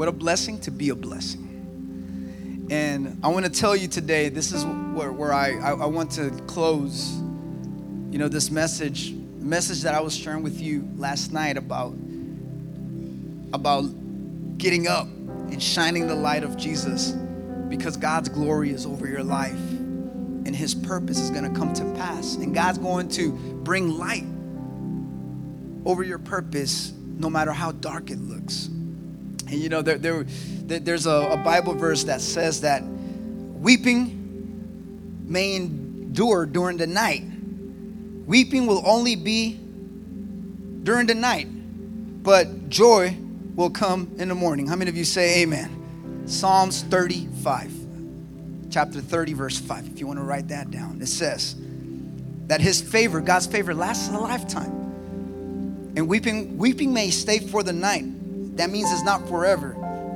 [0.00, 2.68] What a blessing to be a blessing.
[2.70, 6.12] And I want to tell you today, this is where, where I, I, I want
[6.12, 7.12] to close,
[8.10, 11.92] you know, this message, message that I was sharing with you last night about,
[13.52, 13.82] about
[14.56, 17.10] getting up and shining the light of Jesus
[17.68, 21.84] because God's glory is over your life and his purpose is going to come to
[21.92, 22.36] pass.
[22.36, 24.24] And God's going to bring light
[25.84, 28.70] over your purpose no matter how dark it looks.
[29.50, 34.16] And you know, there, there, there's a, a Bible verse that says that weeping
[35.26, 37.24] may endure during the night.
[38.26, 39.58] Weeping will only be
[40.84, 41.48] during the night,
[42.22, 43.16] but joy
[43.56, 44.68] will come in the morning.
[44.68, 46.26] How many of you say amen?
[46.26, 47.72] Psalms 35,
[48.70, 49.88] chapter 30, verse 5.
[49.88, 51.56] If you want to write that down, it says
[52.46, 54.70] that his favor, God's favor, lasts a lifetime.
[55.96, 58.04] And weeping, weeping may stay for the night.
[58.60, 59.70] That means it's not forever,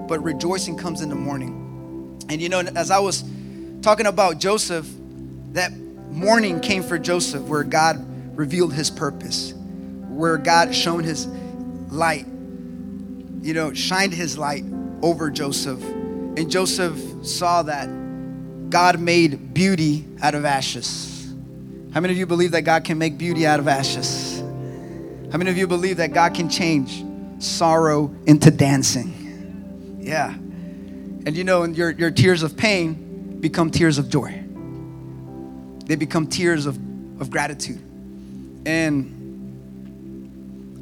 [0.06, 2.18] but rejoicing comes in the morning.
[2.28, 3.24] And you know, as I was
[3.80, 4.86] talking about Joseph,
[5.52, 5.72] that
[6.10, 8.04] morning came for Joseph where God
[8.36, 11.26] revealed his purpose, where God shone his
[11.88, 12.26] light,
[13.40, 14.66] you know, shined his light
[15.00, 15.82] over Joseph.
[15.82, 17.88] And Joseph saw that
[18.68, 21.32] God made beauty out of ashes.
[21.94, 24.40] How many of you believe that God can make beauty out of ashes?
[25.32, 27.02] How many of you believe that God can change
[27.38, 29.98] sorrow into dancing?
[30.00, 30.30] Yeah.
[30.30, 34.42] And you know, your, your tears of pain become tears of joy,
[35.86, 36.76] they become tears of,
[37.20, 37.82] of gratitude.
[38.66, 39.14] And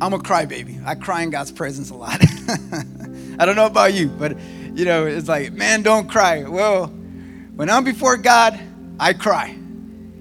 [0.00, 0.84] I'm a crybaby.
[0.84, 2.20] I cry in God's presence a lot.
[3.38, 4.36] I don't know about you, but
[4.74, 6.44] you know, it's like, man, don't cry.
[6.44, 8.58] Well, when I'm before God,
[8.98, 9.56] I cry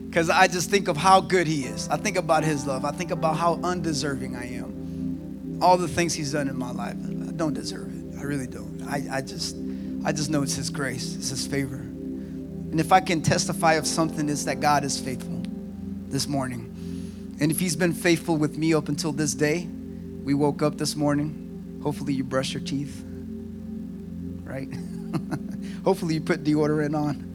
[0.07, 1.87] because I just think of how good He is.
[1.89, 2.85] I think about His love.
[2.85, 4.80] I think about how undeserving I am.
[5.61, 8.19] All the things He's done in my life, I don't deserve it.
[8.19, 8.81] I really don't.
[8.87, 9.55] I, I just,
[10.03, 11.75] I just know it's His grace, it's His favor.
[11.75, 15.41] And if I can testify of something, it's that God is faithful
[16.07, 16.67] this morning.
[17.39, 19.67] And if He's been faithful with me up until this day,
[20.23, 21.79] we woke up this morning.
[21.83, 23.03] Hopefully, you brush your teeth,
[24.43, 24.69] right?
[25.83, 27.31] Hopefully, you put deodorant on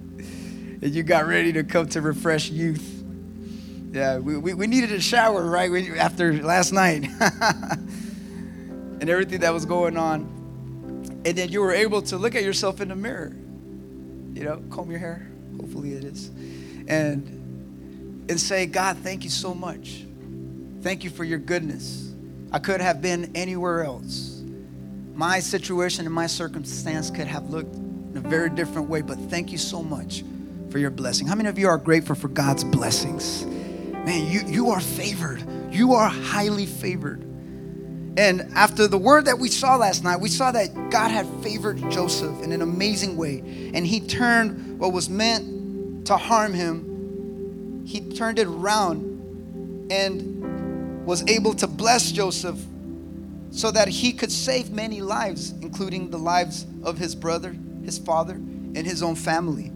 [0.82, 3.04] and you got ready to come to refresh youth.
[3.92, 7.08] Yeah, we, we, we needed a shower, right, after last night
[9.00, 10.22] and everything that was going on.
[11.24, 13.34] And then you were able to look at yourself in the mirror,
[14.32, 16.28] you know, comb your hair, hopefully it is,
[16.88, 17.26] and,
[18.28, 20.04] and say, God, thank you so much.
[20.82, 22.12] Thank you for your goodness.
[22.52, 24.42] I could have been anywhere else.
[25.14, 29.50] My situation and my circumstance could have looked in a very different way, but thank
[29.50, 30.22] you so much
[30.70, 31.26] for your blessing.
[31.26, 33.44] How many of you are grateful for God's blessings?
[33.46, 35.42] Man, you, you are favored.
[35.72, 37.25] You are highly favored.
[38.16, 41.78] And after the word that we saw last night, we saw that God had favored
[41.90, 43.70] Joseph in an amazing way.
[43.74, 51.28] And he turned what was meant to harm him, he turned it around and was
[51.28, 52.58] able to bless Joseph
[53.50, 58.34] so that he could save many lives, including the lives of his brother, his father,
[58.34, 59.66] and his own family.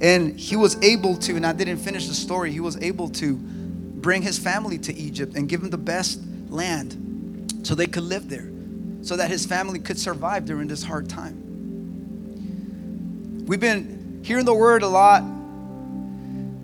[0.00, 3.36] And he was able to, and I didn't finish the story, he was able to
[3.36, 7.11] bring his family to Egypt and give them the best land
[7.62, 8.48] so they could live there,
[9.02, 11.38] so that his family could survive during this hard time.
[13.46, 15.22] We've been hearing the word a lot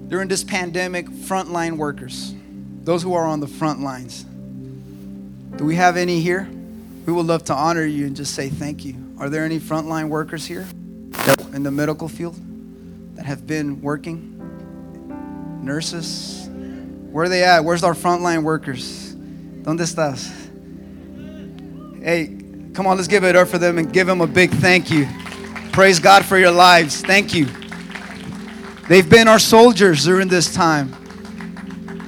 [0.09, 2.35] during this pandemic frontline workers,
[2.83, 4.25] those who are on the front lines.
[5.57, 6.49] Do we have any here?
[7.07, 8.95] We would love to honor you and just say thank you.
[9.19, 10.67] Are there any frontline workers here
[11.53, 12.37] in the medical field?
[13.19, 14.37] that have been working?
[15.61, 16.49] Nurses?
[17.11, 17.65] Where are they at?
[17.65, 19.13] Where's our frontline workers?
[19.63, 20.48] ¿Dónde estás?
[22.03, 22.37] Hey,
[22.75, 25.09] come on, let's give it up for them and give them a big thank you.
[25.73, 27.01] Praise God for your lives.
[27.01, 27.47] Thank you.
[28.89, 30.95] They've been our soldiers during this time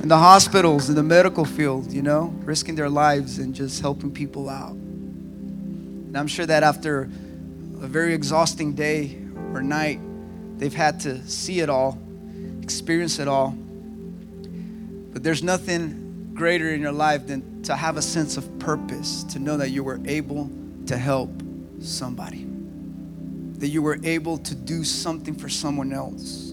[0.03, 4.11] in the hospitals, in the medical field, you know, risking their lives and just helping
[4.11, 4.73] people out.
[4.73, 9.19] And I'm sure that after a very exhausting day
[9.53, 10.01] or night,
[10.61, 11.99] They've had to see it all,
[12.61, 13.57] experience it all.
[15.11, 16.00] But there's nothing
[16.41, 19.85] greater in your life than to have a sense of purpose, to know that you
[19.85, 20.51] were able
[20.87, 21.31] to help
[21.83, 22.47] somebody,
[23.59, 26.53] that you were able to do something for someone else.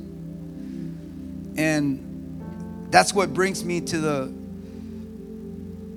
[1.58, 4.34] And that's what brings me to the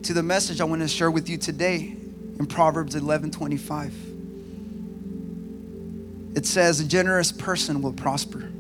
[0.04, 1.96] to the message I want to share with you today
[2.38, 3.92] in Proverbs 11:25.
[6.37, 8.52] It says, A generous person will prosper.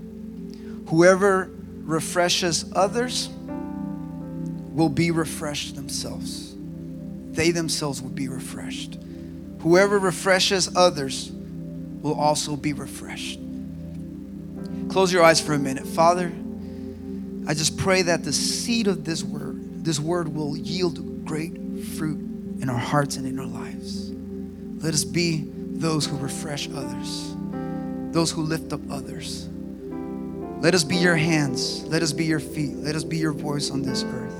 [0.88, 1.52] Whoever
[1.84, 3.28] refreshes others
[4.72, 6.54] will be refreshed themselves.
[7.32, 8.98] They themselves will be refreshed.
[9.60, 13.38] Whoever refreshes others will also be refreshed.
[14.88, 15.86] Close your eyes for a minute.
[15.86, 16.32] Father,
[17.46, 21.52] I just pray that the seed of this word, this word will yield great
[21.96, 22.18] fruit
[22.60, 24.10] in our hearts and in our lives.
[24.82, 27.34] Let us be those who refresh others,
[28.12, 29.48] those who lift up others.
[30.60, 31.84] Let us be your hands.
[31.84, 32.76] Let us be your feet.
[32.76, 34.34] Let us be your voice on this earth.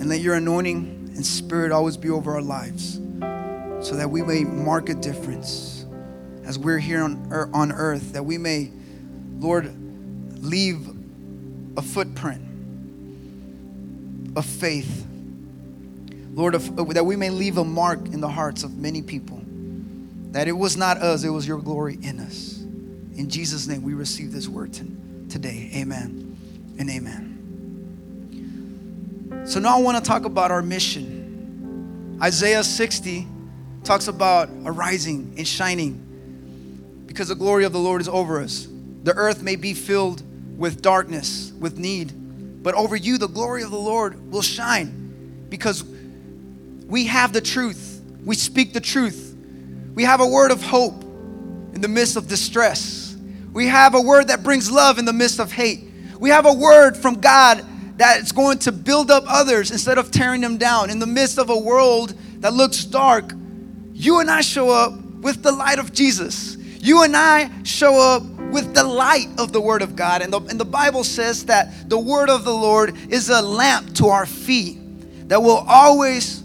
[0.00, 2.94] And let your anointing and spirit always be over our lives
[3.80, 5.86] so that we may mark a difference
[6.44, 8.72] as we're here on, on earth, that we may,
[9.38, 9.72] Lord,
[10.42, 10.88] leave
[11.76, 12.42] a footprint
[14.36, 15.06] of faith.
[16.34, 19.40] Lord, uh, that we may leave a mark in the hearts of many people.
[20.32, 22.53] That it was not us, it was your glory in us.
[23.16, 25.70] In Jesus' name, we receive this word today.
[25.74, 26.36] Amen
[26.78, 27.34] and amen.
[29.46, 32.18] So now I want to talk about our mission.
[32.22, 33.26] Isaiah 60
[33.82, 36.00] talks about arising and shining
[37.06, 38.66] because the glory of the Lord is over us.
[39.02, 40.22] The earth may be filled
[40.58, 45.84] with darkness, with need, but over you the glory of the Lord will shine because
[46.86, 48.02] we have the truth.
[48.24, 49.36] We speak the truth.
[49.94, 51.02] We have a word of hope
[51.74, 53.03] in the midst of distress.
[53.54, 55.88] We have a word that brings love in the midst of hate.
[56.18, 57.64] We have a word from God
[57.98, 60.90] that is going to build up others instead of tearing them down.
[60.90, 63.32] In the midst of a world that looks dark,
[63.92, 66.56] you and I show up with the light of Jesus.
[66.80, 70.20] You and I show up with the light of the Word of God.
[70.20, 73.94] And the, and the Bible says that the Word of the Lord is a lamp
[73.96, 76.42] to our feet that will always,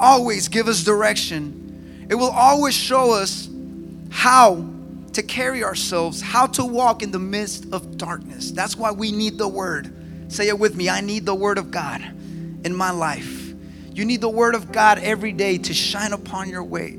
[0.00, 2.06] always give us direction.
[2.10, 3.48] It will always show us
[4.10, 4.69] how
[5.12, 8.50] to carry ourselves, how to walk in the midst of darkness.
[8.50, 9.92] That's why we need the Word.
[10.32, 12.00] Say it with me I need the Word of God
[12.64, 13.52] in my life.
[13.92, 16.90] You need the Word of God every day to shine upon your way.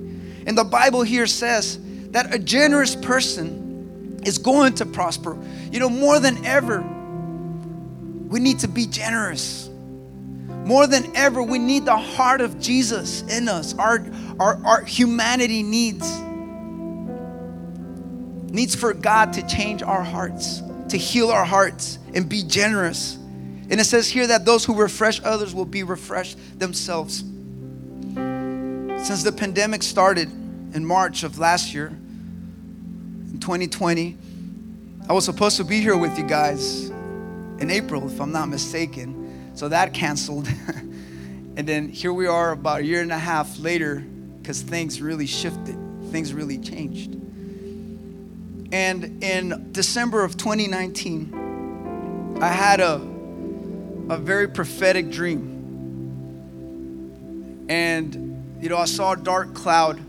[0.46, 1.80] And the Bible here says
[2.12, 5.38] that a generous person is going to prosper.
[5.72, 6.81] You know, more than ever,
[8.28, 9.69] we need to be generous.
[10.66, 13.74] More than ever, we need the heart of Jesus in us.
[13.75, 14.06] Our,
[14.40, 16.08] our, our humanity needs
[18.51, 23.15] needs for God to change our hearts, to heal our hearts, and be generous.
[23.69, 27.24] And it says here that those who refresh others will be refreshed themselves.
[29.06, 30.30] Since the pandemic started
[30.75, 34.18] in March of last year, in 2020,
[35.07, 36.89] I was supposed to be here with you guys
[37.59, 39.51] in April, if I'm not mistaken.
[39.56, 40.48] So that canceled.
[41.56, 44.03] and then here we are about a year and a half later
[44.42, 45.77] because things really shifted,
[46.12, 47.21] things really changed.
[48.72, 53.12] And in December of 2019, I had a
[54.12, 55.58] a very prophetic dream.
[57.70, 60.02] And, you know, I saw a dark cloud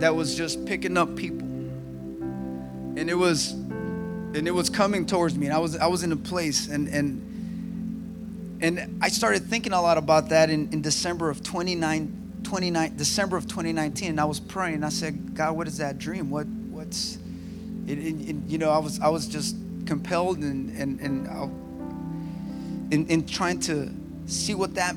[0.00, 1.46] that was just picking up people.
[1.46, 5.46] And it was and it was coming towards me.
[5.46, 9.80] And I was I was in a place and and and I started thinking a
[9.80, 14.10] lot about that in, in December of 29, 29 December of 2019.
[14.10, 14.82] And I was praying.
[14.82, 16.28] I said, God, what is that dream?
[16.28, 16.47] What
[16.88, 17.18] what's
[17.86, 19.56] it, it, it, you know, I was I was just
[19.86, 23.90] compelled and and and in, in trying to
[24.26, 24.92] see what that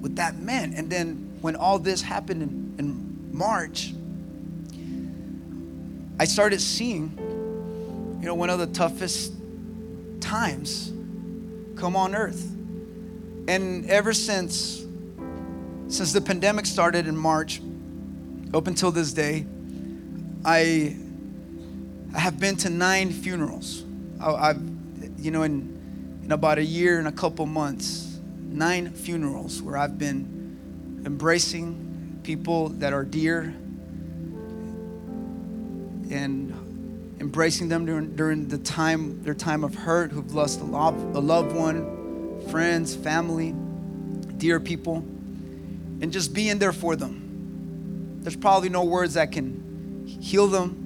[0.00, 0.74] what that meant.
[0.74, 3.94] And then when all this happened in, in March,
[6.18, 7.16] I started seeing,
[8.20, 9.32] you know, one of the toughest
[10.20, 10.92] times
[11.76, 12.44] come on earth.
[13.46, 14.84] And ever since
[15.88, 17.60] since the pandemic started in March
[18.52, 19.46] up until this day,
[20.44, 20.96] I
[22.14, 23.84] I have been to nine funerals.
[24.20, 24.62] I, have
[25.18, 29.98] you know, in in about a year and a couple months, nine funerals where I've
[29.98, 33.54] been embracing people that are dear
[36.10, 40.94] and embracing them during, during the time, their time of hurt, who've lost a, love,
[41.16, 43.54] a loved one, friends, family,
[44.36, 48.20] dear people, and just being there for them.
[48.22, 49.67] There's probably no words that can
[50.08, 50.84] heal them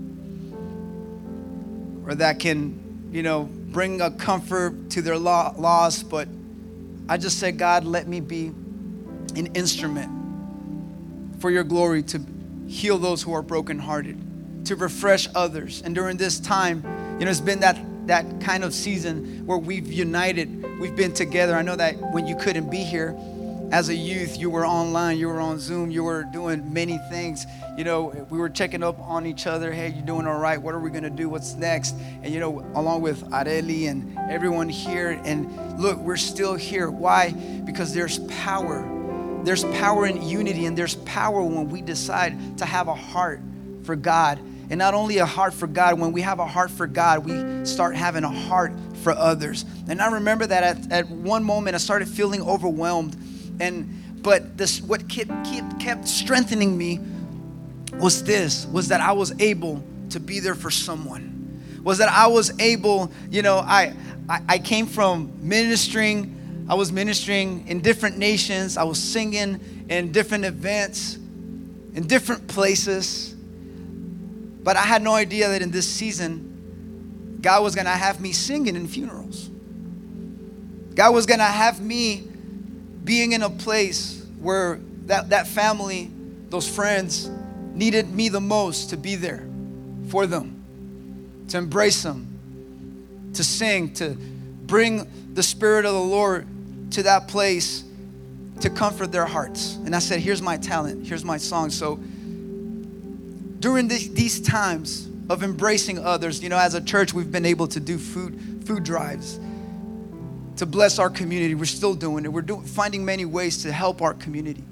[2.07, 6.29] or that can, you know, bring a comfort to their loss, but
[7.09, 8.47] I just say, God, let me be
[9.37, 10.11] an instrument
[11.41, 12.21] for your glory to
[12.67, 15.83] heal those who are brokenhearted, to refresh others.
[15.83, 16.85] And during this time,
[17.19, 21.55] you know, it's been that that kind of season where we've united, we've been together.
[21.55, 23.17] I know that when you couldn't be here,
[23.73, 27.47] as a youth, you were online, you were on Zoom, you were doing many things.
[27.77, 29.73] You know, we were checking up on each other.
[29.73, 30.61] Hey, you doing all right?
[30.61, 31.29] What are we going to do?
[31.29, 31.95] What's next?
[32.23, 35.21] And, you know, along with Areli and everyone here.
[35.25, 36.91] And look, we're still here.
[36.91, 37.33] Why?
[37.65, 39.01] Because there's power
[39.45, 43.41] there's power in unity and there's power when we decide to have a heart
[43.83, 44.39] for God.
[44.71, 47.67] And not only a heart for God, when we have a heart for God, we
[47.67, 49.65] start having a heart for others.
[49.89, 53.17] And I remember that at, at one moment I started feeling overwhelmed.
[53.61, 57.01] And but this what kept, kept, kept strengthening me
[57.95, 61.31] was this was that I was able to be there for someone.
[61.83, 63.95] Was that I was able, you know, I
[64.29, 68.77] I, I came from ministering I was ministering in different nations.
[68.77, 73.35] I was singing in different events, in different places.
[74.63, 78.33] But I had no idea that in this season, God was going to have me
[78.33, 79.51] singing in funerals.
[80.95, 82.29] God was going to have me
[83.05, 86.11] being in a place where that, that family,
[86.49, 87.31] those friends,
[87.75, 89.45] needed me the most to be there
[90.09, 94.17] for them, to embrace them, to sing, to
[94.67, 96.47] bring the Spirit of the Lord
[96.93, 97.85] to that place
[98.61, 99.77] to comfort their hearts.
[99.85, 101.71] And I said, Here's my talent, here's my song.
[101.71, 101.97] So
[103.61, 107.81] during these times of embracing others, you know, as a church, we've been able to
[107.81, 109.41] do food, food drives
[110.63, 111.57] to bless our community.
[111.57, 112.33] We're still doing it.
[112.33, 114.63] We're doing, finding many ways to help our community.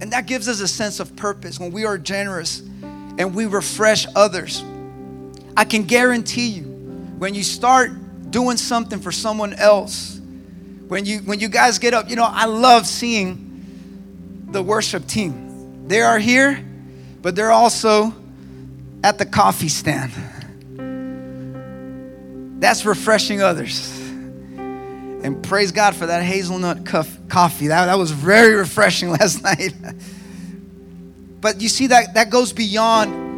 [0.00, 4.08] And that gives us a sense of purpose when we are generous and we refresh
[4.16, 4.64] others.
[5.56, 6.64] I can guarantee you,
[7.18, 7.92] when you start
[8.32, 10.20] doing something for someone else,
[10.88, 15.86] when you when you guys get up, you know, I love seeing the worship team.
[15.86, 16.58] They are here,
[17.22, 18.12] but they're also
[19.04, 20.10] at the coffee stand.
[22.60, 23.97] That's refreshing others.
[25.22, 27.68] And praise God for that hazelnut cuff, coffee.
[27.68, 29.74] That, that was very refreshing last night.
[31.40, 33.28] but you see that that goes beyond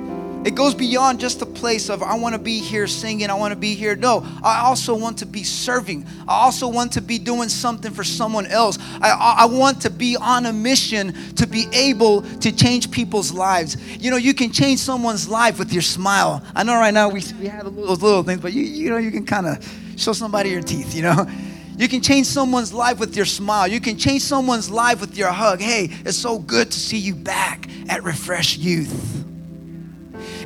[0.43, 3.53] it goes beyond just the place of, I want to be here singing, I want
[3.53, 3.95] to be here.
[3.95, 6.07] No, I also want to be serving.
[6.27, 8.79] I also want to be doing something for someone else.
[9.03, 13.77] I, I want to be on a mission to be able to change people's lives.
[13.99, 16.43] You know, you can change someone's life with your smile.
[16.55, 19.11] I know right now we, we have those little things, but you, you know, you
[19.11, 21.27] can kind of show somebody your teeth, you know.
[21.81, 23.67] You can change someone's life with your smile.
[23.67, 25.63] You can change someone's life with your hug.
[25.63, 29.25] Hey, it's so good to see you back at Refresh Youth.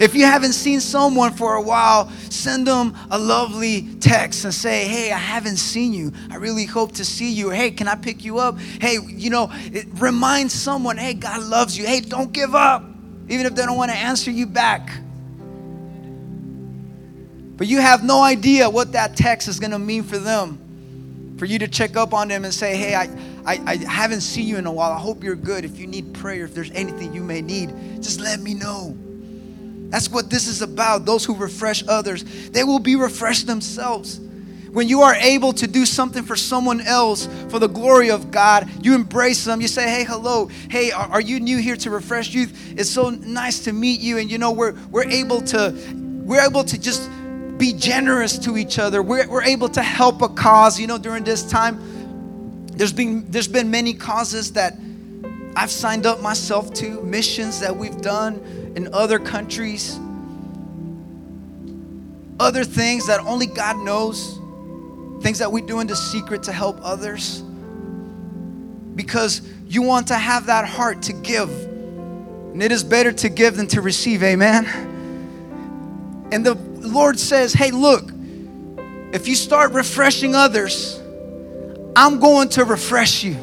[0.01, 4.87] If you haven't seen someone for a while, send them a lovely text and say,
[4.87, 6.13] Hey, I haven't seen you.
[6.31, 7.51] I really hope to see you.
[7.51, 8.57] Hey, can I pick you up?
[8.61, 11.85] Hey, you know, it remind someone, Hey, God loves you.
[11.85, 12.85] Hey, don't give up,
[13.29, 14.89] even if they don't want to answer you back.
[17.57, 20.64] But you have no idea what that text is going to mean for them.
[21.37, 23.05] For you to check up on them and say, Hey, I,
[23.45, 24.93] I, I haven't seen you in a while.
[24.93, 25.65] I hope you're good.
[25.65, 28.97] If you need prayer, if there's anything you may need, just let me know.
[29.91, 31.05] That's what this is about.
[31.05, 34.21] Those who refresh others, they will be refreshed themselves.
[34.75, 38.69] When you are able to do something for someone else for the glory of God,
[38.85, 39.61] you embrace them.
[39.61, 40.49] You say, "Hey, hello.
[40.69, 42.75] Hey, are, you new here to Refresh Youth?
[42.77, 45.73] It's so nice to meet you." And you know, we're we're able to
[46.25, 47.09] we're able to just
[47.57, 49.03] be generous to each other.
[49.03, 50.79] We're, we're able to help a cause.
[50.79, 51.79] You know, during this time,
[52.77, 54.77] there's been there's been many causes that
[55.57, 59.99] I've signed up myself to, missions that we've done in other countries,
[62.41, 64.41] other things that only God knows,
[65.23, 67.43] things that we do in the secret to help others.
[68.97, 71.51] Because you want to have that heart to give.
[71.51, 74.67] And it is better to give than to receive, amen?
[76.33, 78.11] And the Lord says, hey, look,
[79.13, 81.01] if you start refreshing others,
[81.97, 83.35] I'm going to refresh you.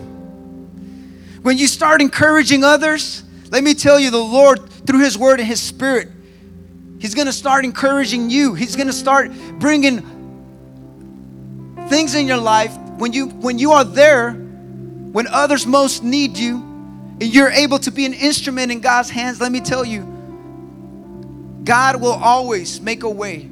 [1.41, 5.47] When you start encouraging others, let me tell you, the Lord through His Word and
[5.47, 6.09] His Spirit.
[6.99, 8.53] He's going to start encouraging you.
[8.53, 10.01] He's going to start bringing
[11.87, 16.57] things in your life when you when you are there when others most need you
[16.57, 19.41] and you're able to be an instrument in God's hands.
[19.41, 20.01] Let me tell you,
[21.71, 23.49] God will always make a way.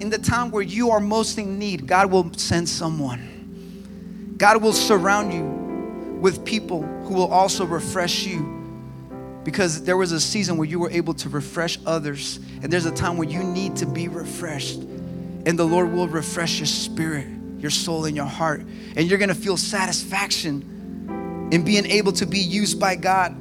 [0.00, 4.34] In the time where you are most in need, God will send someone.
[4.38, 5.44] God will surround you
[6.22, 8.40] with people who will also refresh you
[9.44, 12.94] because there was a season where you were able to refresh others, and there's a
[12.94, 14.78] time where you need to be refreshed.
[14.78, 17.26] And the Lord will refresh your spirit,
[17.58, 18.62] your soul, and your heart.
[18.96, 23.36] And you're gonna feel satisfaction in being able to be used by God.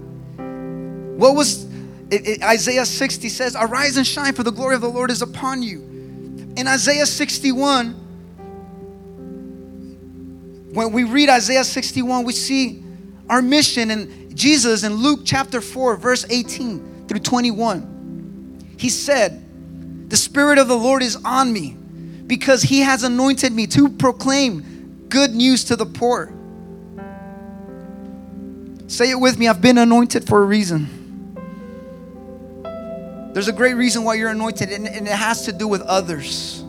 [1.18, 1.65] What was
[2.12, 5.22] it, it, Isaiah 60 says, Arise and shine, for the glory of the Lord is
[5.22, 5.80] upon you.
[6.56, 7.94] In Isaiah 61,
[10.74, 12.84] when we read Isaiah 61, we see
[13.30, 20.18] our mission and Jesus in Luke chapter 4, verse 18 through 21, he said, The
[20.18, 21.78] Spirit of the Lord is on me
[22.28, 26.32] because he has anointed me to proclaim good news to the poor.
[28.88, 31.05] Say it with me I've been anointed for a reason.
[33.36, 36.64] There's a great reason why you're anointed, and, it has to do with others.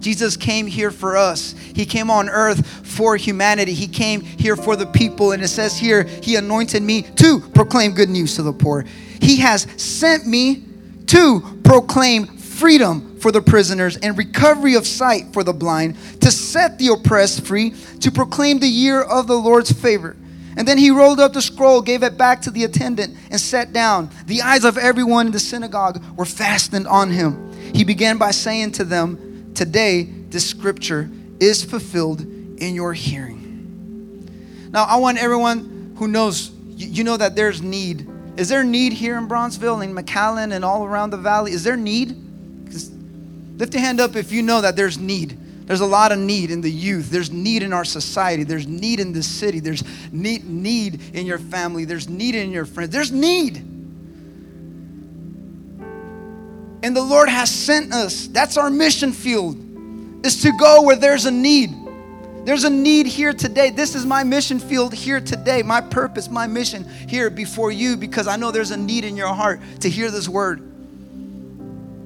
[0.00, 1.52] Jesus came here for us.
[1.52, 3.72] He came on earth for humanity.
[3.72, 5.32] He came here for the people.
[5.32, 8.84] And it says here, He anointed me to proclaim good news to the poor.
[9.22, 10.64] He has sent me
[11.06, 16.78] to proclaim freedom for the prisoners and recovery of sight for the blind, to set
[16.78, 20.16] the oppressed free, to proclaim the year of the Lord's favor.
[20.56, 23.72] And then he rolled up the scroll, gave it back to the attendant, and sat
[23.72, 24.10] down.
[24.26, 27.52] The eyes of everyone in the synagogue were fastened on him.
[27.74, 34.68] He began by saying to them, Today, this scripture is fulfilled in your hearing.
[34.72, 38.08] Now, I want everyone who knows, you know that there's need.
[38.36, 41.52] Is there need here in Brownsville, in McAllen, and all around the valley?
[41.52, 42.16] Is there need?
[43.56, 45.38] Lift a hand up if you know that there's need.
[45.66, 47.10] There's a lot of need in the youth.
[47.10, 48.44] There's need in our society.
[48.44, 49.60] There's need in this city.
[49.60, 51.84] There's need, need in your family.
[51.86, 52.90] There's need in your friends.
[52.90, 53.56] There's need.
[56.82, 58.26] And the Lord has sent us.
[58.26, 59.56] That's our mission field,
[60.24, 61.70] is to go where there's a need.
[62.44, 63.70] There's a need here today.
[63.70, 68.26] This is my mission field here today, my purpose, my mission here before you, because
[68.26, 70.63] I know there's a need in your heart to hear this word,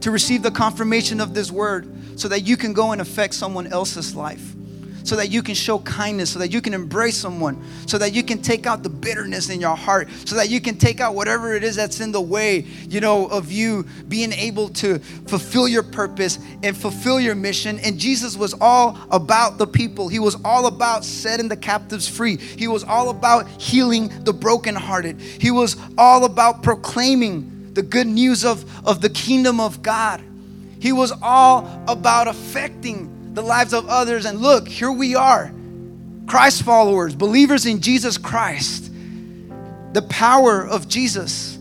[0.01, 1.89] to receive the confirmation of this word
[2.19, 4.55] so that you can go and affect someone else's life
[5.09, 8.23] so that you can show kindness, so that you can embrace someone, so that you
[8.23, 11.55] can take out the bitterness in your heart, so that you can take out whatever
[11.55, 15.83] it is that's in the way, you know, of you being able to fulfill your
[15.83, 17.79] purpose and fulfill your mission.
[17.81, 20.09] And Jesus was all about the people.
[20.09, 22.37] He was all about setting the captives free.
[22.37, 25.21] He was all about healing the brokenhearted.
[25.21, 30.21] He was all about proclaiming the good news of, of the kingdom of God.
[30.81, 34.25] He was all about affecting the lives of others.
[34.25, 35.53] And look, here we are
[36.27, 38.91] Christ followers, believers in Jesus Christ.
[39.93, 41.57] The power of Jesus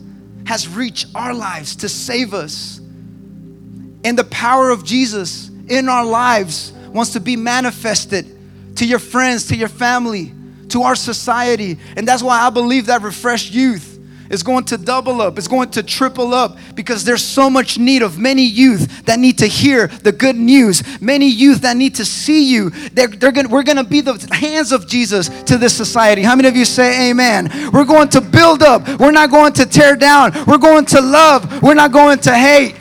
[0.48, 2.80] has reached our lives to save us.
[2.80, 9.50] And the power of Jesus in our lives wants to be manifested to your friends,
[9.50, 10.34] to your family,
[10.70, 11.78] to our society.
[11.96, 13.97] And that's why I believe that refreshed youth
[14.30, 18.02] is going to double up, it's going to triple up because there's so much need
[18.02, 22.06] of many youth that need to hear the good news, many youth that need to
[22.06, 22.70] see you.
[22.70, 26.22] They're, they're gonna, we're going to be the hands of Jesus to this society.
[26.22, 27.50] How many of you say amen?
[27.72, 31.62] We're going to build up, we're not going to tear down, we're going to love,
[31.62, 32.76] we're not going to hate.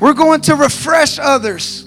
[0.00, 1.84] We're going to refresh others.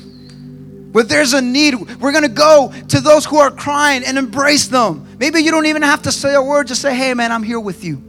[0.92, 4.68] Where there's a need, we're going to go to those who are crying and embrace
[4.68, 5.13] them.
[5.24, 7.58] Maybe you don't even have to say a word, just say, hey, man, I'm here
[7.58, 8.04] with you.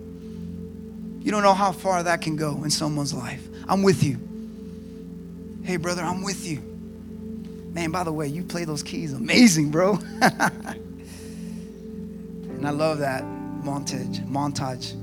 [1.21, 3.41] You don't know how far that can go in someone's life.
[3.69, 4.19] I'm with you.
[5.63, 6.59] Hey, brother, I'm with you.
[7.73, 10.01] Man, by the way, you play those keys amazing, bro.
[10.23, 10.33] and
[12.67, 14.27] I love that montage.
[14.29, 15.01] Montage.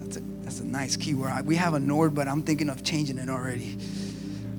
[0.00, 1.46] That's a, that's a nice key word.
[1.46, 3.78] We have a Nord, but I'm thinking of changing it already.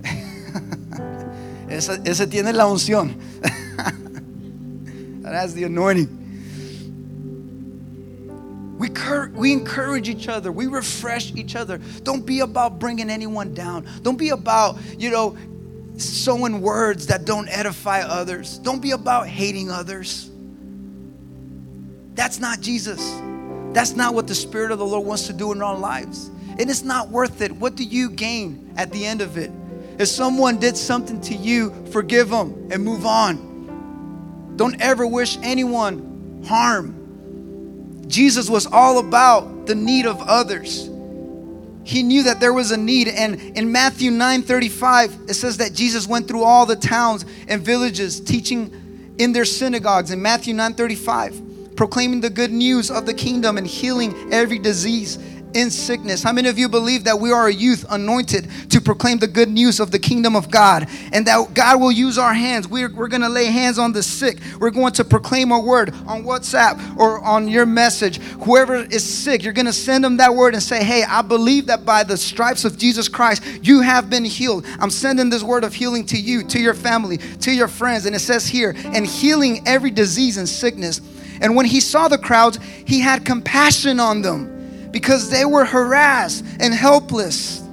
[1.70, 3.14] Ese, ese tiene la unción.
[5.28, 6.24] that has the anointing.
[8.80, 10.52] We, cur- we encourage each other.
[10.52, 11.80] We refresh each other.
[12.04, 13.88] Don't be about bringing anyone down.
[14.04, 15.38] Don't be about, you know,
[15.98, 18.60] sowing words that don't edify others.
[18.60, 20.30] Don't be about hating others.
[22.14, 23.20] That's not Jesus.
[23.74, 26.30] That's not what the Spirit of the Lord wants to do in our lives.
[26.58, 27.52] And it's not worth it.
[27.52, 29.52] What do you gain at the end of it?
[30.00, 33.47] If someone did something to you, forgive them and move on.
[34.58, 38.06] Don't ever wish anyone harm.
[38.08, 40.90] Jesus was all about the need of others.
[41.84, 43.08] He knew that there was a need.
[43.08, 47.62] And in Matthew 9 35, it says that Jesus went through all the towns and
[47.62, 50.12] villages teaching in their synagogues.
[50.12, 55.18] In Matthew 9 35, proclaiming the good news of the kingdom and healing every disease
[55.58, 56.22] in sickness.
[56.22, 59.50] How many of you believe that we are a youth anointed to proclaim the good
[59.50, 62.68] news of the kingdom of God and that God will use our hands?
[62.68, 64.38] We're, we're going to lay hands on the sick.
[64.60, 68.20] We're going to proclaim a word on WhatsApp or on your message.
[68.44, 71.66] Whoever is sick, you're going to send them that word and say, Hey, I believe
[71.66, 74.64] that by the stripes of Jesus Christ, you have been healed.
[74.80, 78.06] I'm sending this word of healing to you, to your family, to your friends.
[78.06, 81.02] And it says here, and healing every disease and sickness.
[81.42, 84.57] And when he saw the crowds, he had compassion on them
[84.92, 87.64] because they were harassed and helpless,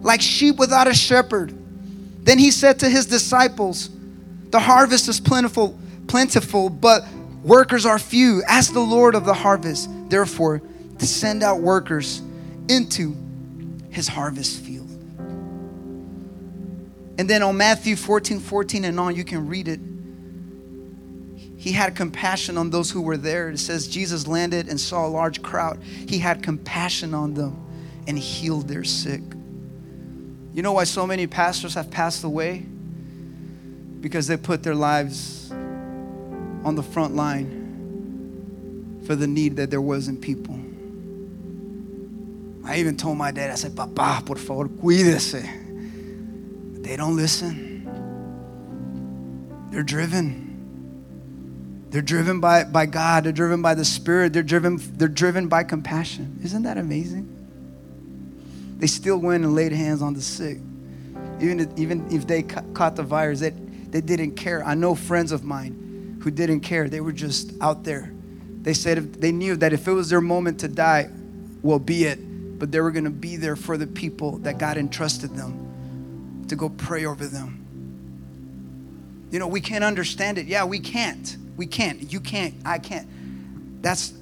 [0.00, 1.54] like sheep without a shepherd.
[2.24, 3.90] Then he said to his disciples,
[4.50, 7.06] The harvest is plentiful, plentiful, but
[7.42, 8.42] workers are few.
[8.48, 10.62] Ask the Lord of the harvest, therefore,
[10.98, 12.22] to send out workers
[12.68, 13.16] into
[13.90, 14.90] his harvest field.
[17.16, 19.80] And then on Matthew 14 14 and on, you can read it.
[21.64, 23.48] He had compassion on those who were there.
[23.48, 25.82] It says Jesus landed and saw a large crowd.
[25.82, 27.56] He had compassion on them
[28.06, 29.22] and healed their sick.
[30.52, 32.66] You know why so many pastors have passed away?
[34.02, 40.08] Because they put their lives on the front line for the need that there was
[40.08, 40.60] in people.
[42.66, 45.48] I even told my dad, I said, Papá, por favor, cuídese.
[46.82, 47.88] They don't listen.
[49.70, 50.43] They're driven.
[51.94, 53.22] They're driven by, by God.
[53.22, 54.32] They're driven by the Spirit.
[54.32, 56.40] They're driven, they're driven by compassion.
[56.42, 57.28] Isn't that amazing?
[58.78, 60.58] They still went and laid hands on the sick.
[61.40, 64.64] Even if, even if they caught the virus, they, they didn't care.
[64.64, 66.88] I know friends of mine who didn't care.
[66.88, 68.12] They were just out there.
[68.62, 71.10] They said if, they knew that if it was their moment to die,
[71.62, 72.18] well, be it
[72.58, 76.56] but they were going to be there for the people that God entrusted them to
[76.56, 77.60] go pray over them.
[79.30, 80.46] You know, we can't understand it.
[80.46, 81.36] Yeah, we can't.
[81.56, 82.12] We can't.
[82.12, 82.54] You can't.
[82.64, 83.06] I can't.
[83.82, 84.12] That's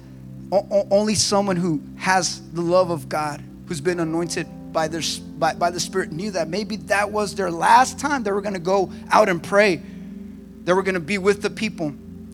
[0.51, 5.01] o- only someone who has the love of God, who's been anointed by, their,
[5.37, 8.53] by, by the Spirit, knew that maybe that was their last time they were going
[8.53, 9.81] to go out and pray.
[10.63, 11.93] They were going to be with the people.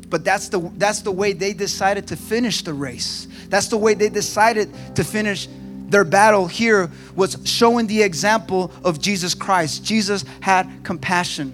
[0.09, 3.27] But that's the, that's the way they decided to finish the race.
[3.49, 5.47] That's the way they decided to finish
[5.89, 9.83] their battle here was showing the example of Jesus Christ.
[9.83, 11.53] Jesus had compassion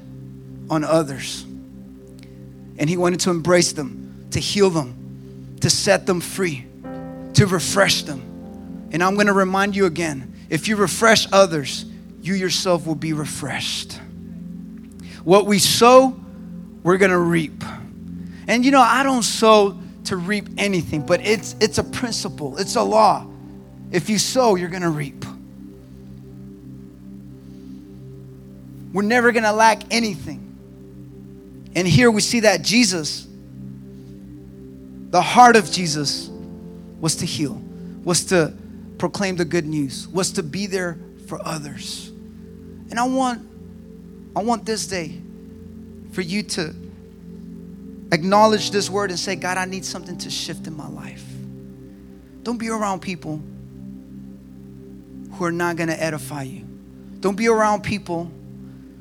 [0.70, 1.46] on others.
[2.78, 6.66] And he wanted to embrace them, to heal them, to set them free,
[7.34, 8.90] to refresh them.
[8.92, 11.86] And I'm going to remind you again if you refresh others,
[12.22, 14.00] you yourself will be refreshed.
[15.24, 16.20] What we sow,
[16.84, 17.64] we're going to reap.
[18.48, 22.76] And you know, I don't sow to reap anything, but it's it's a principle, it's
[22.76, 23.26] a law.
[23.92, 25.26] If you sow, you're going to reap.
[28.94, 30.45] We're never going to lack anything.
[31.76, 33.28] And here we see that Jesus,
[35.10, 36.30] the heart of Jesus,
[37.02, 37.62] was to heal,
[38.04, 38.54] was to
[38.98, 42.10] proclaim the good news, was to be there for others.
[42.90, 43.46] And I want
[44.36, 45.20] I want this day
[46.12, 46.74] for you to
[48.12, 51.24] acknowledge this word and say, God, I need something to shift in my life.
[52.44, 53.42] Don't be around people
[55.32, 56.66] who are not going to edify you.
[57.20, 58.32] Don't be around people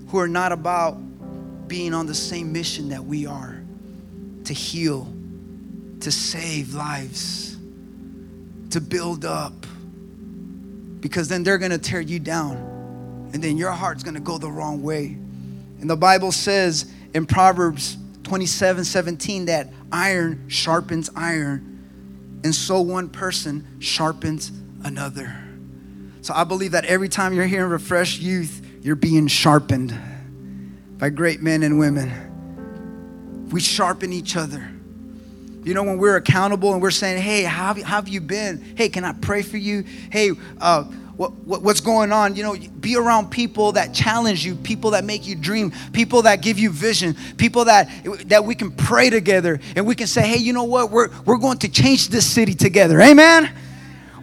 [0.08, 0.98] who are not about
[1.68, 3.62] being on the same mission that we are
[4.44, 5.12] to heal,
[6.00, 7.56] to save lives,
[8.70, 9.52] to build up.
[11.00, 12.56] Because then they're going to tear you down,
[13.32, 15.18] and then your heart's going to go the wrong way.
[15.80, 23.10] And the Bible says in Proverbs 27 17 that iron sharpens iron, and so one
[23.10, 24.50] person sharpens
[24.82, 25.36] another.
[26.22, 29.94] So I believe that every time you're hearing Refresh Youth, you're being sharpened
[30.98, 33.48] by great men and women.
[33.50, 34.70] We sharpen each other.
[35.64, 38.20] You know, when we're accountable and we're saying, hey, how have, you, how have you
[38.20, 38.74] been?
[38.76, 39.84] Hey, can I pray for you?
[40.10, 40.84] Hey, uh,
[41.16, 42.36] what, what, what's going on?
[42.36, 46.42] You know, be around people that challenge you, people that make you dream, people that
[46.42, 47.88] give you vision, people that,
[48.26, 50.90] that we can pray together and we can say, hey, you know what?
[50.90, 53.00] We're, we're going to change this city together.
[53.00, 53.50] Amen?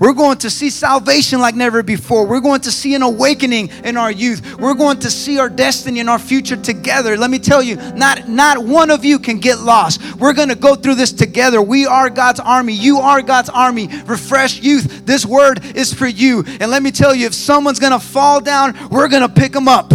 [0.01, 2.25] We're going to see salvation like never before.
[2.25, 4.57] We're going to see an awakening in our youth.
[4.57, 7.15] We're going to see our destiny and our future together.
[7.15, 10.01] Let me tell you, not, not one of you can get lost.
[10.15, 11.61] We're going to go through this together.
[11.61, 12.73] We are God's army.
[12.73, 13.89] You are God's army.
[14.05, 15.05] Refresh youth.
[15.05, 16.45] This word is for you.
[16.59, 19.51] And let me tell you, if someone's going to fall down, we're going to pick
[19.51, 19.93] them up.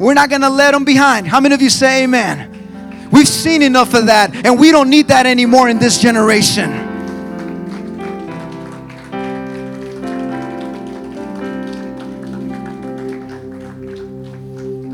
[0.00, 1.28] We're not going to let them behind.
[1.28, 3.08] How many of you say amen?
[3.12, 6.87] We've seen enough of that, and we don't need that anymore in this generation.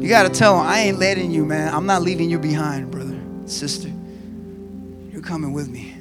[0.05, 1.73] You got to tell them, I ain't letting you, man.
[1.73, 3.91] I'm not leaving you behind, brother, sister.
[5.11, 5.95] You're coming with me.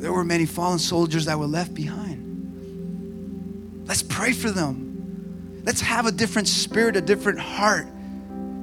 [0.00, 3.84] There were many fallen soldiers that were left behind.
[3.86, 5.62] Let's pray for them.
[5.64, 7.86] Let's have a different spirit, a different heart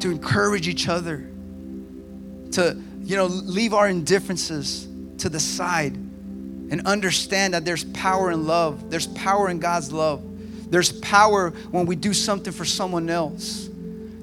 [0.01, 1.29] to encourage each other,
[2.51, 4.85] to, you know, leave our indifferences
[5.19, 8.89] to the side and understand that there's power in love.
[8.89, 10.26] There's power in God's love.
[10.69, 13.69] There's power when we do something for someone else.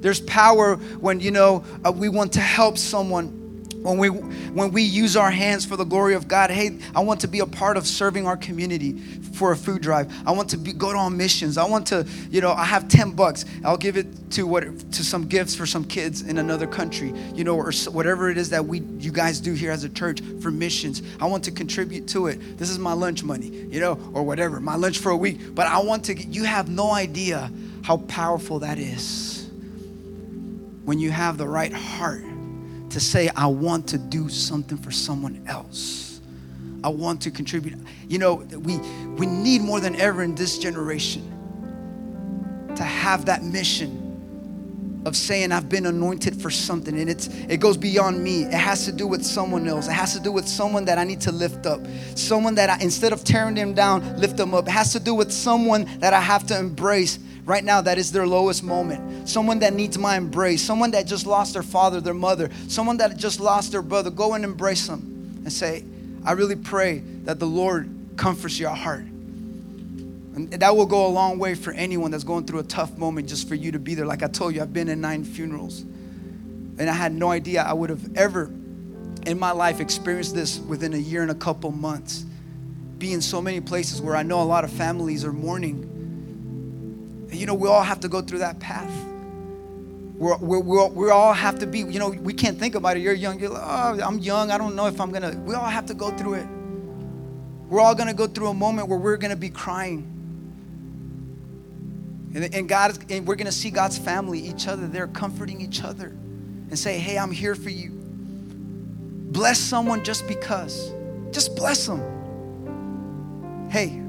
[0.00, 3.43] There's power when, you know, uh, we want to help someone
[3.84, 6.50] when we when we use our hands for the glory of God.
[6.50, 8.98] Hey, I want to be a part of serving our community
[9.34, 10.10] for a food drive.
[10.26, 11.58] I want to be, go on missions.
[11.58, 13.44] I want to, you know, I have 10 bucks.
[13.62, 17.44] I'll give it to what to some gifts for some kids in another country, you
[17.44, 20.50] know, or whatever it is that we you guys do here as a church for
[20.50, 21.02] missions.
[21.20, 22.56] I want to contribute to it.
[22.56, 25.54] This is my lunch money, you know, or whatever, my lunch for a week.
[25.54, 27.50] But I want to you have no idea
[27.82, 29.50] how powerful that is
[30.86, 32.24] when you have the right heart
[32.94, 36.20] to say, I want to do something for someone else.
[36.84, 37.74] I want to contribute.
[38.06, 38.76] You know, we,
[39.16, 41.28] we need more than ever in this generation
[42.76, 47.76] to have that mission of saying I've been anointed for something and it's it goes
[47.76, 48.44] beyond me.
[48.44, 49.88] It has to do with someone else.
[49.88, 51.80] It has to do with someone that I need to lift up.
[52.14, 54.68] Someone that I, instead of tearing them down, lift them up.
[54.68, 58.12] It has to do with someone that I have to embrace right now that is
[58.12, 59.28] their lowest moment.
[59.28, 60.62] Someone that needs my embrace.
[60.62, 62.50] Someone that just lost their father, their mother.
[62.68, 64.10] Someone that just lost their brother.
[64.10, 65.84] Go and embrace them and say,
[66.24, 69.04] I really pray that the Lord comforts your heart.
[70.34, 73.28] And that will go a long way for anyone that's going through a tough moment
[73.28, 74.06] just for you to be there.
[74.06, 75.82] Like I told you, I've been in nine funerals.
[75.82, 78.50] And I had no idea I would have ever
[79.26, 82.24] in my life experienced this within a year and a couple months.
[82.98, 85.90] Be in so many places where I know a lot of families are mourning.
[87.34, 88.92] And you know, we all have to go through that path.
[90.16, 93.00] We're, we're, we're, we all have to be, you know, we can't think about it.
[93.00, 95.36] You're young, you're like, oh, I'm young, I don't know if I'm gonna.
[95.44, 96.46] We all have to go through it.
[97.68, 100.14] We're all gonna go through a moment where we're gonna be crying
[102.34, 105.84] and, and God, and we're going to see God's family, each other they're comforting each
[105.84, 107.90] other and say, hey, I'm here for you.
[107.92, 110.92] Bless someone just because.
[111.30, 112.00] Just bless them.
[113.70, 114.02] Hey,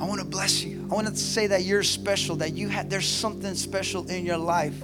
[0.00, 0.77] I want to bless you.
[0.90, 4.38] I want to say that you're special, that you had there's something special in your
[4.38, 4.74] life.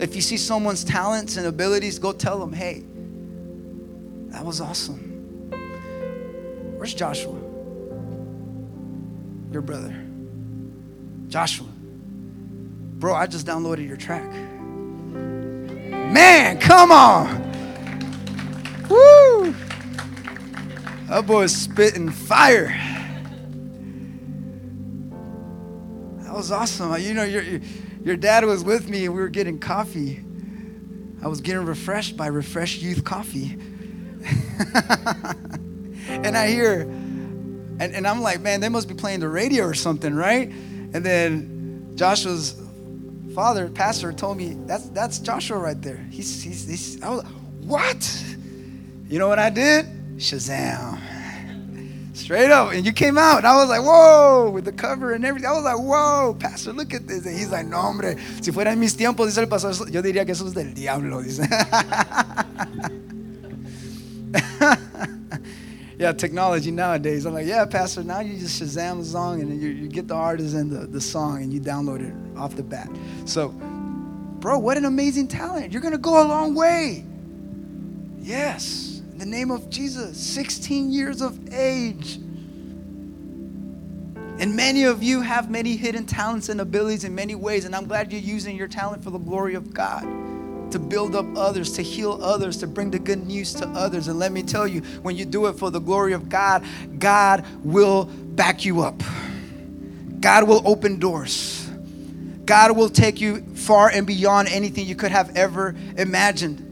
[0.00, 2.84] If you see someone's talents and abilities, go tell them, hey,
[4.32, 4.98] that was awesome.
[6.76, 7.38] Where's Joshua?
[9.52, 9.94] Your brother.
[11.28, 14.30] Joshua, bro, I just downloaded your track.
[16.12, 17.42] Man, come on.
[18.88, 19.54] Woo!
[21.08, 22.97] That boy's spitting fire.
[26.38, 26.96] Was awesome.
[27.02, 27.42] You know, your,
[28.04, 30.24] your dad was with me and we were getting coffee.
[31.20, 33.58] I was getting refreshed by Refresh Youth Coffee.
[36.08, 39.74] and I hear, and, and I'm like, man, they must be playing the radio or
[39.74, 40.48] something, right?
[40.48, 42.54] And then Joshua's
[43.34, 46.06] father, pastor, told me that's that's Joshua right there.
[46.10, 47.24] He's he's, he's I was
[47.62, 48.24] what?
[49.08, 49.86] You know what I did?
[50.18, 50.97] Shazam.
[52.18, 52.72] Straight up.
[52.72, 53.38] And you came out.
[53.38, 55.48] And I was like, whoa, with the cover and everything.
[55.48, 57.24] I was like, whoa, pastor, look at this.
[57.24, 60.26] And he's like, no, hombre, si fuera en mis tiempos, dice el pastor, yo diría
[60.26, 61.22] que eso es del diablo,
[65.98, 67.24] yeah, technology nowadays.
[67.24, 70.14] I'm like, yeah, Pastor, now you just Shazam the song and you, you get the
[70.14, 72.88] artist and the, the song and you download it off the bat.
[73.24, 75.72] So, bro, what an amazing talent.
[75.72, 77.04] You're going to go a long way.
[78.18, 78.87] Yes,
[79.18, 82.16] the name of Jesus, 16 years of age.
[84.40, 87.86] And many of you have many hidden talents and abilities in many ways, and I'm
[87.86, 90.04] glad you're using your talent for the glory of God
[90.70, 94.06] to build up others, to heal others, to bring the good news to others.
[94.06, 96.64] And let me tell you, when you do it for the glory of God,
[96.98, 99.02] God will back you up.
[100.20, 101.68] God will open doors.
[102.44, 106.67] God will take you far and beyond anything you could have ever imagined.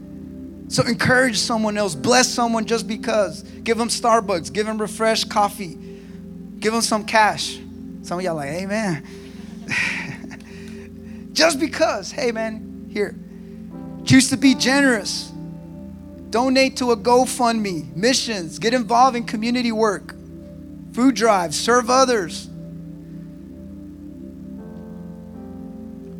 [0.69, 3.43] So encourage someone else, bless someone just because.
[3.43, 5.77] Give them Starbucks, give them refreshed coffee,
[6.59, 7.59] give them some cash.
[8.01, 9.03] Some of y'all like, amen.
[11.33, 13.15] just because, hey man, here,
[14.07, 15.33] Choose to be generous.
[16.29, 20.15] Donate to a GoFundMe, missions, get involved in community work,
[20.93, 22.47] food drives, serve others.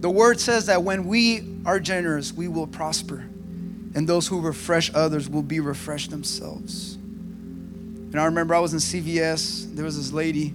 [0.01, 3.25] The word says that when we are generous, we will prosper,
[3.97, 6.95] and those who refresh others will be refreshed themselves.
[6.95, 10.53] And I remember I was in CVS, there was this lady.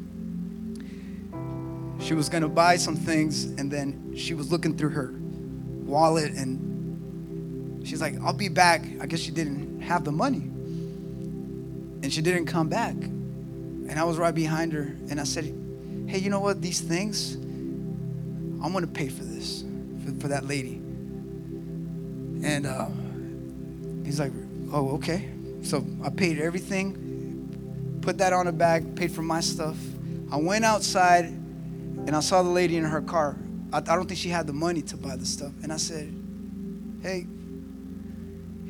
[2.01, 5.13] She was gonna buy some things, and then she was looking through her
[5.85, 6.73] wallet and
[7.85, 8.85] She's like, I'll be back.
[9.01, 10.39] I guess she didn't have the money.
[12.03, 12.95] And she didn't come back.
[12.95, 15.45] And I was right behind her and I said,
[16.07, 16.63] Hey, you know what?
[16.63, 19.65] These things, I'm to pay for this,
[20.05, 20.81] for, for that lady.
[22.45, 22.87] And uh,
[24.05, 24.33] he's like,
[24.73, 25.31] Oh, okay.
[25.63, 29.77] So I paid everything, put that on a bag, paid for my stuff.
[30.31, 33.37] I went outside and I saw the lady in her car.
[33.73, 35.53] I, I don't think she had the money to buy the stuff.
[35.63, 36.15] And I said,
[37.03, 37.27] Hey,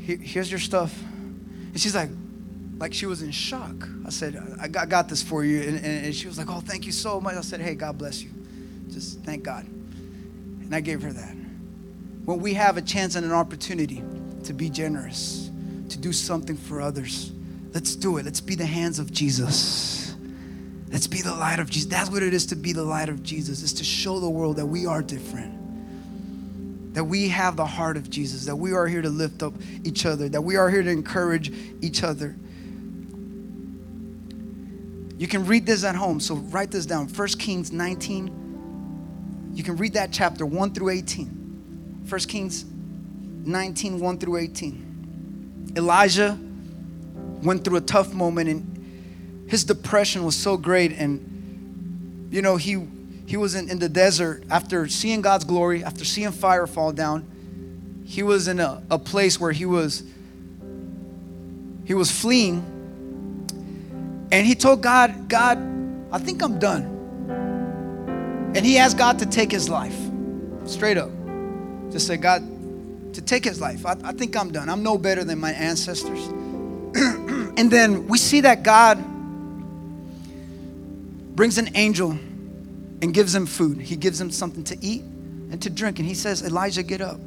[0.05, 0.99] here's your stuff.
[1.03, 2.11] And she's like,
[2.79, 3.89] like she was in shock.
[4.05, 5.63] I said, I got, got this for you.
[5.63, 7.37] And, and, she was like, oh, thank you so much.
[7.37, 8.31] I said, hey, God bless you.
[8.91, 9.65] Just thank God.
[9.65, 11.37] And I gave her that.
[12.25, 14.03] When we have a chance and an opportunity
[14.45, 15.51] to be generous,
[15.89, 17.33] to do something for others,
[17.73, 18.25] let's do it.
[18.25, 20.15] Let's be the hands of Jesus.
[20.91, 21.89] Let's be the light of Jesus.
[21.89, 24.57] That's what it is to be the light of Jesus, is to show the world
[24.57, 25.59] that we are different.
[26.95, 30.05] that we have the heart of Jesus, that we are here to lift up each
[30.05, 32.37] other, that we are here to encourage each other.
[35.17, 37.09] You can read this at home, so write this down.
[37.09, 39.51] 1 Kings 19.
[39.55, 42.05] You can read that chapter 1 through 18.
[42.09, 42.65] 1 Kings
[43.47, 45.73] 19, 1 through 18.
[45.77, 46.39] Elijah
[47.43, 50.93] went through a tough moment and his depression was so great.
[50.93, 52.87] And, you know, he
[53.27, 57.27] he was in, in the desert after seeing God's glory, after seeing fire fall down.
[58.05, 60.03] He was in a, a place where he was
[61.85, 62.69] he was fleeing.
[64.31, 65.59] And he told God, God,
[66.11, 68.53] I think I'm done.
[68.55, 69.99] And he asked God to take his life.
[70.65, 71.11] Straight up.
[71.91, 72.43] Just say, God,
[73.15, 73.85] to take his life.
[73.87, 74.69] I, I think I'm done.
[74.69, 76.27] I'm no better than my ancestors.
[76.97, 78.99] and then we see that God
[81.35, 83.81] brings an angel and gives him food.
[83.81, 85.99] He gives him something to eat and to drink.
[85.99, 87.19] And he says, Elijah, get up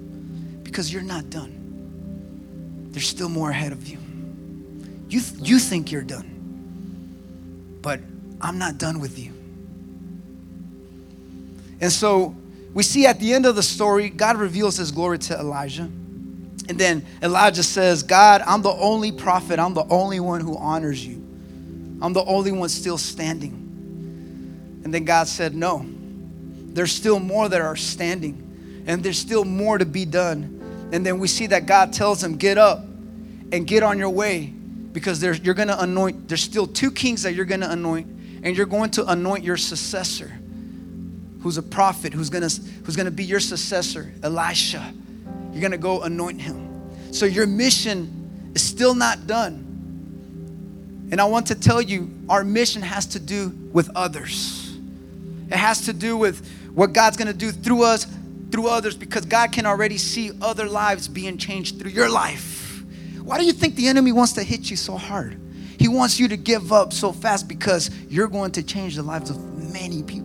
[0.63, 2.89] because you're not done.
[2.91, 3.97] There's still more ahead of you.
[5.09, 7.99] You, th- you think you're done, but
[8.41, 9.33] I'm not done with you.
[11.81, 12.35] And so
[12.75, 15.89] we see at the end of the story, God reveals his glory to Elijah.
[16.67, 21.03] And then Elijah says, God, I'm the only prophet, I'm the only one who honors
[21.05, 21.15] you.
[22.01, 24.81] I'm the only one still standing.
[24.83, 29.77] And then God said, No, there's still more that are standing, and there's still more
[29.77, 30.89] to be done.
[30.91, 32.79] And then we see that God tells him, Get up
[33.51, 34.47] and get on your way
[34.91, 38.07] because you're going to anoint, there's still two kings that you're going to anoint,
[38.43, 40.31] and you're going to anoint your successor,
[41.45, 44.91] who's a prophet, who's to who's to be your successor, Elisha.
[45.51, 47.13] You're to go anoint him.
[47.13, 51.07] So your mission is still not done.
[51.11, 54.75] And I want to tell you, our mission has to do with others.
[55.51, 58.07] It has to do with what God's to do through us,
[58.49, 62.83] through others, because God can already see other lives being changed through your life.
[63.21, 65.39] Why do you think the enemy wants to hit you so hard?
[65.77, 69.29] He wants you to give up so fast because you're going to change the lives
[69.29, 70.24] of many people.